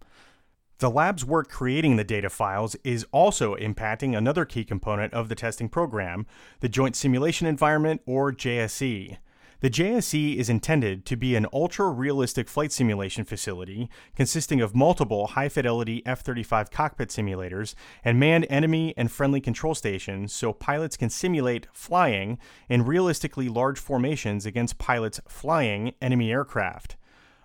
[0.82, 5.36] The lab's work creating the data files is also impacting another key component of the
[5.36, 6.26] testing program,
[6.60, 9.18] the Joint Simulation Environment, or JSE.
[9.60, 15.28] The JSE is intended to be an ultra realistic flight simulation facility consisting of multiple
[15.28, 20.98] high fidelity F 35 cockpit simulators and manned enemy and friendly control stations so pilots
[20.98, 22.40] can simulate flying
[22.70, 26.96] in realistically large formations against pilots flying enemy aircraft.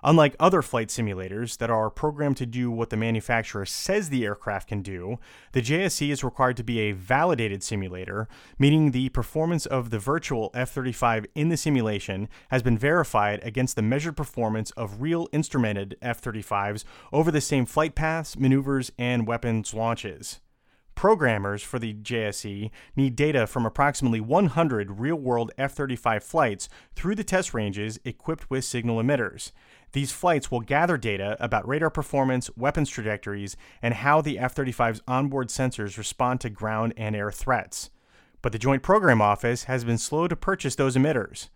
[0.09, 4.69] Unlike other flight simulators that are programmed to do what the manufacturer says the aircraft
[4.69, 5.19] can do,
[5.51, 10.53] the JSE is required to be a validated simulator, meaning the performance of the virtual
[10.55, 15.97] F 35 in the simulation has been verified against the measured performance of real instrumented
[16.01, 20.39] F 35s over the same flight paths, maneuvers, and weapons launches.
[20.97, 27.15] Programmers for the JSE need data from approximately 100 real world F 35 flights through
[27.15, 29.53] the test ranges equipped with signal emitters.
[29.97, 35.01] These flights will gather data about radar performance, weapons trajectories, and how the F 35's
[35.09, 37.89] onboard sensors respond to ground and air threats.
[38.43, 41.49] But the Joint Program Office has been slow to purchase those emitters.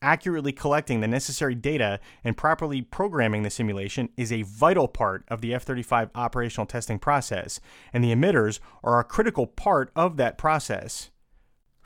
[0.00, 5.40] Accurately collecting the necessary data and properly programming the simulation is a vital part of
[5.40, 7.58] the F 35 operational testing process,
[7.92, 11.10] and the emitters are a critical part of that process.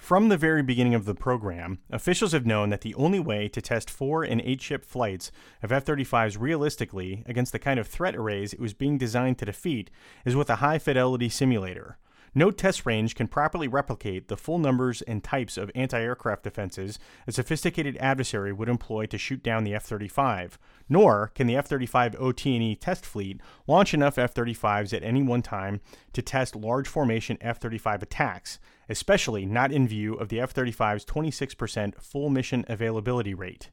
[0.05, 3.63] From the very beginning of the program, officials have known that the only way to
[3.63, 8.15] test four and eight ship flights of F 35s realistically against the kind of threat
[8.15, 9.91] arrays it was being designed to defeat
[10.27, 11.97] is with a high fidelity simulator.
[12.37, 16.99] No test range can properly replicate the full numbers and types of anti aircraft defenses
[17.29, 21.67] a sophisticated adversary would employ to shoot down the F 35, nor can the F
[21.67, 25.81] 35 OT&E test fleet launch enough F 35s at any one time
[26.13, 31.05] to test large formation F 35 attacks, especially not in view of the F 35's
[31.05, 33.71] 26% full mission availability rate.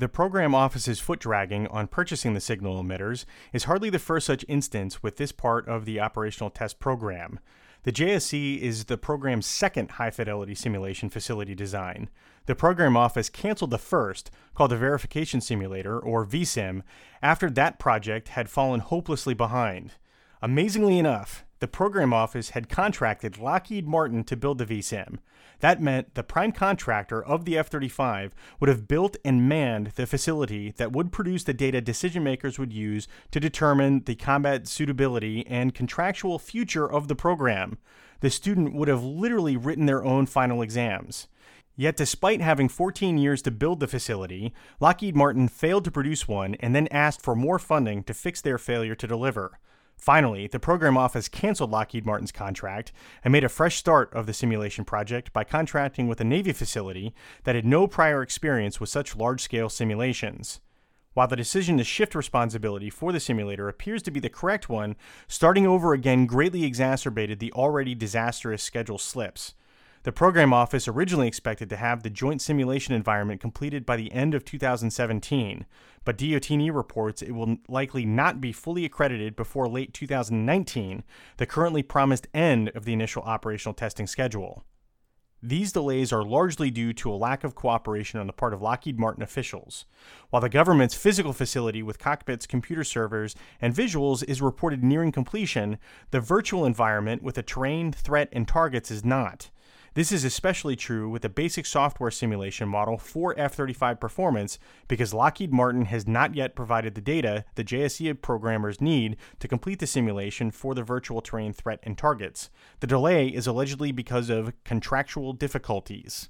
[0.00, 4.46] The program office's foot dragging on purchasing the signal emitters is hardly the first such
[4.48, 7.40] instance with this part of the operational test program.
[7.82, 12.10] The JSE is the program's second high fidelity simulation facility design.
[12.44, 16.82] The program office canceled the first, called the Verification Simulator, or VSIM,
[17.22, 19.92] after that project had fallen hopelessly behind.
[20.42, 25.18] Amazingly enough, the program office had contracted Lockheed Martin to build the VSIM.
[25.60, 30.06] That meant the prime contractor of the F 35 would have built and manned the
[30.06, 35.46] facility that would produce the data decision makers would use to determine the combat suitability
[35.46, 37.78] and contractual future of the program.
[38.20, 41.28] The student would have literally written their own final exams.
[41.76, 46.54] Yet, despite having 14 years to build the facility, Lockheed Martin failed to produce one
[46.56, 49.58] and then asked for more funding to fix their failure to deliver.
[50.00, 52.90] Finally, the program office canceled Lockheed Martin's contract
[53.22, 57.14] and made a fresh start of the simulation project by contracting with a Navy facility
[57.44, 60.60] that had no prior experience with such large scale simulations.
[61.12, 64.96] While the decision to shift responsibility for the simulator appears to be the correct one,
[65.28, 69.54] starting over again greatly exacerbated the already disastrous schedule slips.
[70.02, 74.34] The program office originally expected to have the joint simulation environment completed by the end
[74.34, 75.66] of 2017,
[76.06, 81.04] but DOT&E reports it will likely not be fully accredited before late 2019,
[81.36, 84.64] the currently promised end of the initial operational testing schedule.
[85.42, 88.98] These delays are largely due to a lack of cooperation on the part of Lockheed
[88.98, 89.84] Martin officials.
[90.30, 95.78] While the government's physical facility with cockpits, computer servers, and visuals is reported nearing completion,
[96.10, 99.50] the virtual environment with a terrain, threat, and targets is not.
[99.94, 105.12] This is especially true with the basic software simulation model for F 35 performance because
[105.12, 109.88] Lockheed Martin has not yet provided the data the JSE programmers need to complete the
[109.88, 112.50] simulation for the virtual terrain threat and targets.
[112.78, 116.28] The delay is allegedly because of contractual difficulties.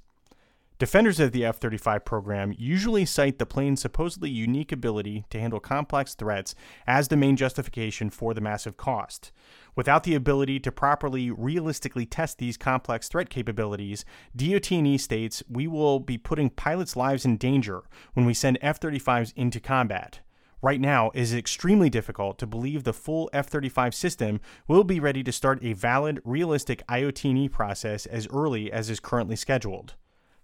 [0.81, 5.59] Defenders of the F 35 program usually cite the plane's supposedly unique ability to handle
[5.59, 6.55] complex threats
[6.87, 9.31] as the main justification for the massive cost.
[9.75, 14.05] Without the ability to properly realistically test these complex threat capabilities,
[14.35, 19.59] DOT&E states we will be putting pilots' lives in danger when we send F-35s into
[19.59, 20.21] combat.
[20.63, 24.99] Right now, it is extremely difficult to believe the full F 35 system will be
[24.99, 29.93] ready to start a valid, realistic IOT&E process as early as is currently scheduled.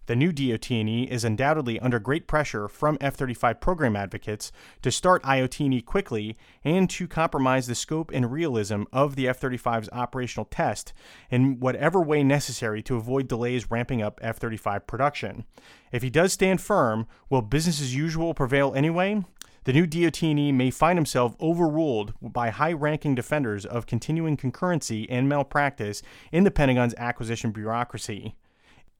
[0.07, 5.81] The new DOT&E is undoubtedly under great pressure from F-35 program advocates to start IOT&E
[5.81, 10.93] quickly and to compromise the scope and realism of the F-35's operational test
[11.29, 15.43] in whatever way necessary to avoid delays ramping up F-35 production.
[15.91, 19.25] If he does stand firm, will business as usual prevail anyway?
[19.65, 26.01] The new DOT&E may find himself overruled by high-ranking defenders of continuing concurrency and malpractice
[26.31, 28.35] in the Pentagon's acquisition bureaucracy.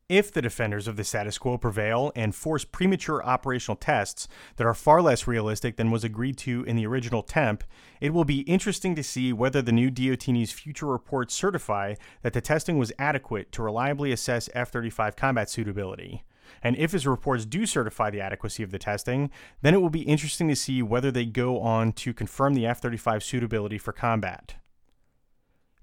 [0.09, 4.73] If the defenders of the status quo prevail and force premature operational tests that are
[4.73, 7.65] far less realistic than was agreed to in the original TEMP,
[7.99, 12.39] it will be interesting to see whether the new DOT&E's future reports certify that the
[12.39, 16.23] testing was adequate to reliably assess F 35 combat suitability.
[16.63, 19.29] And if his reports do certify the adequacy of the testing,
[19.61, 22.79] then it will be interesting to see whether they go on to confirm the F
[22.79, 24.55] 35 suitability for combat.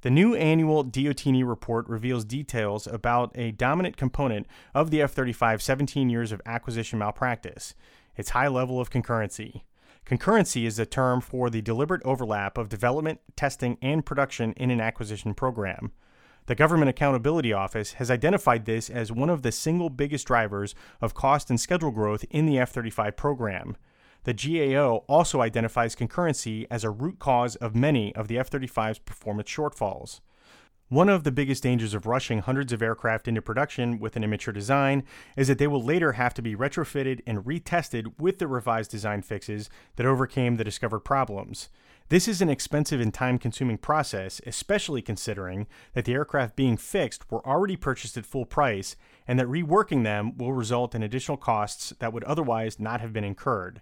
[0.05, 6.11] The new annual DOT&E report reveals details about a dominant component of the F-35's 17
[6.11, 7.74] years of acquisition malpractice,
[8.14, 9.62] its high level of concurrency.
[10.05, 14.78] Concurrency is a term for the deliberate overlap of development, testing, and production in an
[14.78, 15.90] acquisition program.
[16.48, 21.14] The Government Accountability Office has identified this as one of the single biggest drivers of
[21.14, 23.74] cost and schedule growth in the F 35 program.
[24.24, 28.98] The GAO also identifies concurrency as a root cause of many of the F 35's
[28.98, 30.20] performance shortfalls.
[30.88, 34.52] One of the biggest dangers of rushing hundreds of aircraft into production with an immature
[34.52, 35.02] design
[35.36, 39.20] is that they will later have to be retrofitted and retested with the revised design
[39.20, 41.68] fixes that overcame the discovered problems.
[42.10, 47.30] This is an expensive and time consuming process, especially considering that the aircraft being fixed
[47.30, 48.94] were already purchased at full price
[49.26, 53.24] and that reworking them will result in additional costs that would otherwise not have been
[53.24, 53.80] incurred.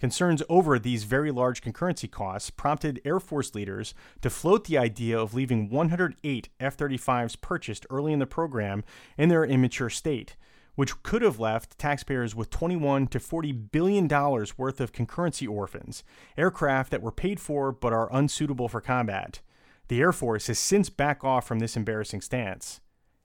[0.00, 3.92] Concerns over these very large concurrency costs prompted Air Force leaders
[4.22, 8.82] to float the idea of leaving 108 F 35s purchased early in the program
[9.18, 10.36] in their immature state,
[10.74, 16.02] which could have left taxpayers with 21 to 40 billion dollars worth of concurrency orphans,
[16.38, 19.40] aircraft that were paid for but are unsuitable for combat.
[19.88, 22.80] The Air Force has since backed off from this embarrassing stance.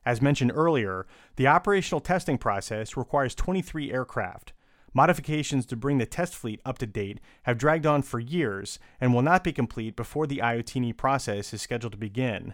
[0.05, 1.07] As mentioned earlier,
[1.37, 4.51] the operational testing process requires 23 aircraft,
[4.95, 9.13] Modifications to bring the test fleet up to date have dragged on for years and
[9.13, 12.53] will not be complete before the IOT&E process is scheduled to begin.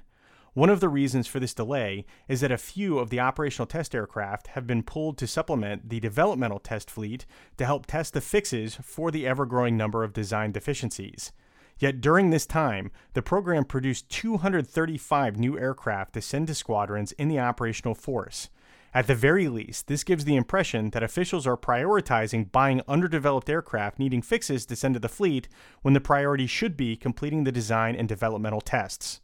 [0.53, 3.93] One of the reasons for this delay is that a few of the operational test
[3.93, 7.27] aircraft have been pulled to supplement the developmental test fleet
[7.57, 11.31] to help test the fixes for the ever growing number of design deficiencies.
[11.77, 17.27] Yet during this time, the program produced 235 new aircraft to send to squadrons in
[17.27, 18.49] the operational force.
[18.93, 23.97] At the very least, this gives the impression that officials are prioritizing buying underdeveloped aircraft
[23.97, 25.47] needing fixes to send to the fleet
[25.81, 29.21] when the priority should be completing the design and developmental tests.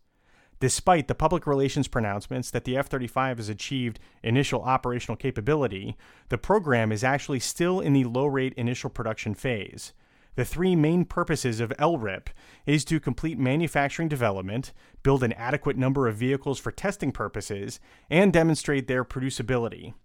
[0.61, 5.97] Despite the public relations pronouncements that the F 35 has achieved initial operational capability,
[6.30, 9.93] the program is actually still in the low rate initial production phase.
[10.38, 12.28] The three main purposes of LRIP
[12.68, 14.72] is to complete manufacturing development,
[15.02, 19.96] build an adequate number of vehicles for testing purposes, and demonstrate their producibility.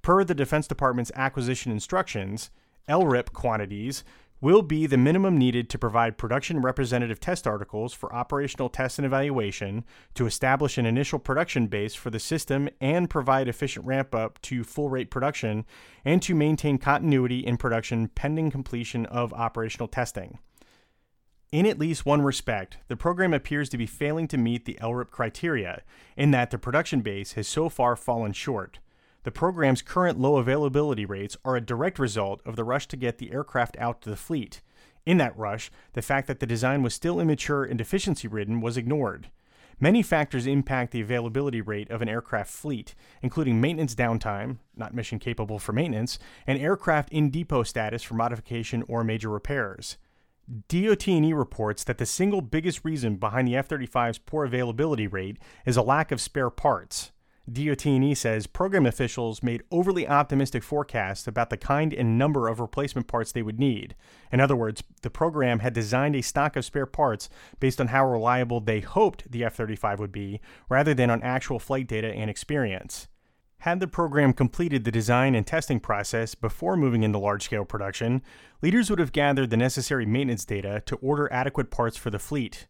[0.00, 2.48] Per the Defense Department's acquisition instructions,
[2.88, 4.02] LRIP quantities
[4.42, 9.06] will be the minimum needed to provide production representative test articles for operational test and
[9.06, 9.84] evaluation,
[10.14, 14.64] to establish an initial production base for the system and provide efficient ramp up to
[14.64, 15.64] full rate production,
[16.04, 20.38] and to maintain continuity in production pending completion of operational testing.
[21.52, 25.10] In at least one respect, the program appears to be failing to meet the LRIP
[25.10, 25.82] criteria,
[26.16, 28.80] in that the production base has so far fallen short.
[29.24, 33.18] The program's current low availability rates are a direct result of the rush to get
[33.18, 34.62] the aircraft out to the fleet.
[35.06, 38.76] In that rush, the fact that the design was still immature and deficiency ridden was
[38.76, 39.30] ignored.
[39.78, 45.18] Many factors impact the availability rate of an aircraft fleet, including maintenance downtime, not mission
[45.18, 49.98] capable for maintenance, and aircraft in depot status for modification or major repairs.
[50.68, 55.82] DOT&E reports that the single biggest reason behind the F-35's poor availability rate is a
[55.82, 57.11] lack of spare parts.
[57.50, 63.08] DOT&E says program officials made overly optimistic forecasts about the kind and number of replacement
[63.08, 63.96] parts they would need.
[64.30, 67.28] In other words, the program had designed a stock of spare parts
[67.58, 71.88] based on how reliable they hoped the F-35 would be, rather than on actual flight
[71.88, 73.08] data and experience.
[73.58, 78.22] Had the program completed the design and testing process before moving into large-scale production,
[78.60, 82.66] leaders would have gathered the necessary maintenance data to order adequate parts for the fleet.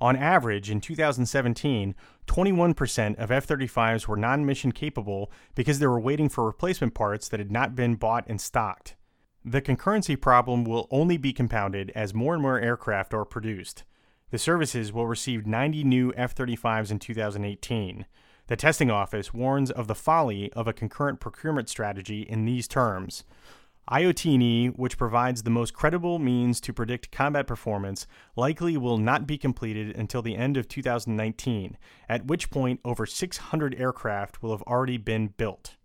[0.00, 1.94] On average, in 2017,
[2.26, 7.28] 21% of F 35s were non mission capable because they were waiting for replacement parts
[7.28, 8.94] that had not been bought and stocked.
[9.44, 13.84] The concurrency problem will only be compounded as more and more aircraft are produced.
[14.30, 18.06] The services will receive 90 new F 35s in 2018.
[18.48, 23.24] The testing office warns of the folly of a concurrent procurement strategy in these terms.
[23.90, 29.38] IOT&E, which provides the most credible means to predict combat performance, likely will not be
[29.38, 31.78] completed until the end of 2019,
[32.08, 35.76] at which point over 600 aircraft will have already been built.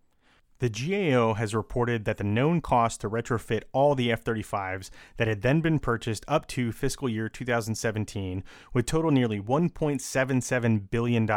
[0.57, 5.27] The GAO has reported that the known cost to retrofit all the F 35s that
[5.27, 8.43] had then been purchased up to fiscal year 2017
[8.73, 11.27] would total nearly $1.77 billion,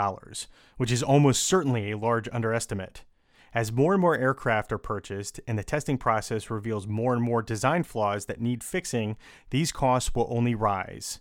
[0.76, 3.04] which is almost certainly a large underestimate.
[3.54, 7.40] As more and more aircraft are purchased and the testing process reveals more and more
[7.40, 9.16] design flaws that need fixing,
[9.50, 11.20] these costs will only rise.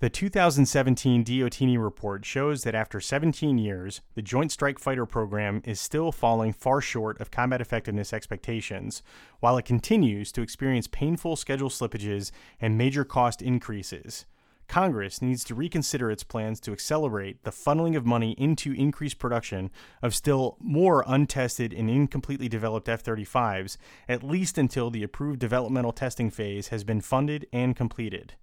[0.00, 5.80] The 2017 DOT&E report shows that after 17 years, the Joint Strike Fighter program is
[5.80, 9.02] still falling far short of combat effectiveness expectations,
[9.40, 14.26] while it continues to experience painful schedule slippages and major cost increases.
[14.68, 19.70] Congress needs to reconsider its plans to accelerate the funneling of money into increased production
[20.02, 23.76] of still more untested and incompletely developed F 35s,
[24.08, 28.34] at least until the approved developmental testing phase has been funded and completed.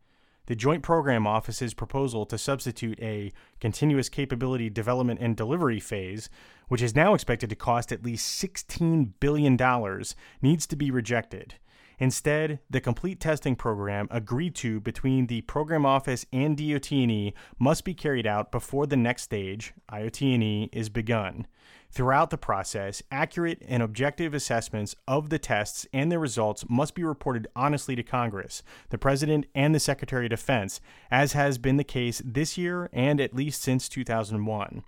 [0.47, 6.29] The Joint Program Office's proposal to substitute a continuous capability development and delivery phase,
[6.67, 9.57] which is now expected to cost at least $16 billion,
[10.41, 11.55] needs to be rejected.
[12.01, 17.93] Instead, the complete testing program agreed to between the program office and DOT&E must be
[17.93, 21.45] carried out before the next stage, IOT&E, is begun.
[21.91, 27.03] Throughout the process, accurate and objective assessments of the tests and their results must be
[27.03, 30.81] reported honestly to Congress, the President, and the Secretary of Defense,
[31.11, 34.83] as has been the case this year and at least since 2001.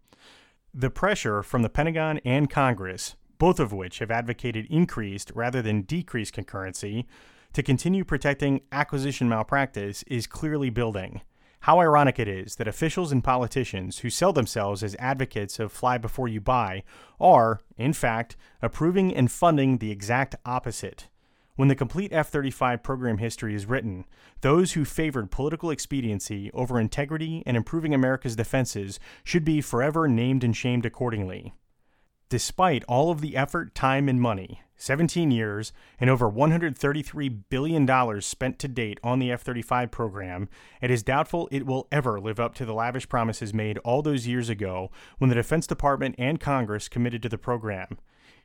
[0.73, 5.81] The pressure from the Pentagon and Congress both of which have advocated increased rather than
[5.81, 7.05] decreased concurrency,
[7.53, 11.21] to continue protecting acquisition malpractice is clearly building.
[11.61, 15.97] How ironic it is that officials and politicians who sell themselves as advocates of fly
[15.97, 16.83] before you buy
[17.21, 21.07] are, in fact, approving and funding the exact opposite.
[21.55, 24.05] When the complete F 35 program history is written,
[24.41, 30.43] those who favored political expediency over integrity and improving America's defenses should be forever named
[30.43, 31.53] and shamed accordingly.
[32.29, 38.59] Despite all of the effort, time, and money, 17 years, and over $133 billion spent
[38.59, 40.49] to date on the F 35 program,
[40.81, 44.27] it is doubtful it will ever live up to the lavish promises made all those
[44.27, 47.97] years ago when the Defense Department and Congress committed to the program.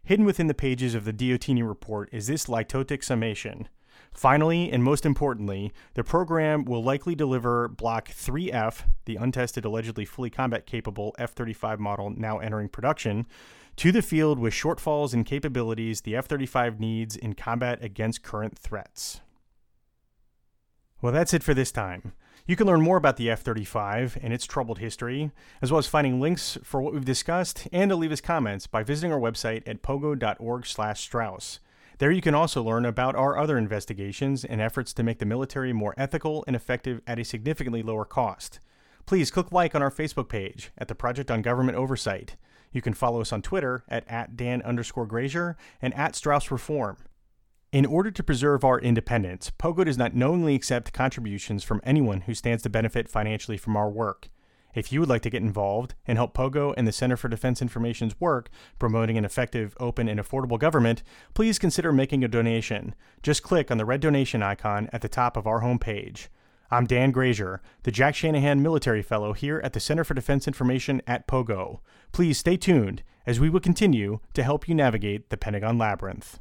[0.05, 3.69] Hidden within the pages of the DOT&E report is this litotic summation.
[4.13, 10.31] Finally, and most importantly, the program will likely deliver Block 3F, the untested, allegedly fully
[10.31, 13.27] combat capable F 35 model now entering production,
[13.79, 18.59] to the field with shortfalls in capabilities the F 35 needs in combat against current
[18.59, 19.21] threats.
[21.01, 22.13] Well, that's it for this time.
[22.45, 25.31] You can learn more about the F 35 and its troubled history,
[25.63, 28.83] as well as finding links for what we've discussed and to leave us comments by
[28.83, 31.61] visiting our website at pogo.org/slash Straus.
[31.99, 35.73] There you can also learn about our other investigations and efforts to make the military
[35.73, 38.59] more ethical and effective at a significantly lower cost.
[39.07, 42.35] Please click like on our Facebook page at the Project on Government Oversight.
[42.73, 46.97] You can follow us on Twitter at, at Dan underscore Grazier and at Straus Reform.
[47.71, 52.35] In order to preserve our independence, Pogo does not knowingly accept contributions from anyone who
[52.35, 54.31] stands to benefit financially from our work.
[54.75, 57.61] If you would like to get involved and help Pogo and the Center for Defense
[57.61, 58.49] Information's work
[58.79, 61.03] promoting an effective, open, and affordable government,
[61.35, 62.95] please consider making a donation.
[63.23, 66.29] Just click on the red donation icon at the top of our homepage.
[66.71, 71.01] I'm Dan Grazier, the Jack Shanahan Military Fellow here at the Center for Defense Information
[71.07, 71.81] at Pogo.
[72.13, 76.41] Please stay tuned as we will continue to help you navigate the Pentagon Labyrinth.